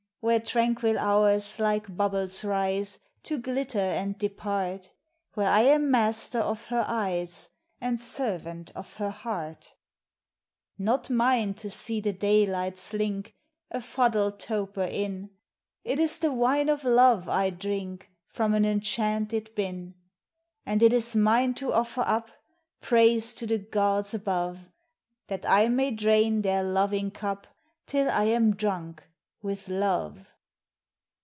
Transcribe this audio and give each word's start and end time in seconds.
Where 0.23 0.39
tranquil 0.39 0.99
hours 0.99 1.57
like 1.59 1.97
bubbles 1.97 2.43
rise 2.45 2.99
To 3.23 3.39
glitter 3.39 3.79
and 3.79 4.19
depart, 4.19 4.91
Where 5.33 5.47
I 5.49 5.61
am 5.61 5.89
master 5.89 6.37
of 6.37 6.65
her 6.67 6.85
eyes 6.87 7.49
And 7.79 7.99
servant 7.99 8.71
of 8.75 8.97
her 8.97 9.09
heart? 9.09 9.73
Not 10.77 11.09
mine 11.09 11.55
to 11.55 11.71
see 11.71 12.01
the 12.01 12.13
daylight 12.13 12.77
slink, 12.77 13.33
A 13.71 13.81
fuddled 13.81 14.39
toper, 14.39 14.83
in; 14.83 15.31
It 15.83 15.99
is 15.99 16.19
the 16.19 16.31
wine 16.31 16.69
of 16.69 16.83
love 16.83 17.27
I 17.27 17.49
drink 17.49 18.11
From 18.27 18.53
an 18.53 18.63
enchanted 18.63 19.45
bin; 19.55 19.95
130 20.65 20.77
DRINKING 20.77 20.81
SONG 20.83 20.83
FOR 20.83 20.83
LOVERS 20.83 20.83
And 20.83 20.83
it 20.83 20.93
is 20.95 21.15
mine 21.15 21.53
to 21.55 21.73
offer 21.73 22.03
up 22.05 22.31
Praise 22.79 23.33
to 23.33 23.47
the 23.47 23.57
gods 23.57 24.13
above, 24.13 24.69
That 25.29 25.45
I 25.49 25.67
may 25.67 25.89
drain 25.89 26.43
their 26.43 26.63
loving 26.63 27.09
cup 27.09 27.47
Till 27.87 28.07
I 28.07 28.25
am 28.25 28.55
drunk 28.55 29.01
with 29.43 29.67
love. 29.67 30.31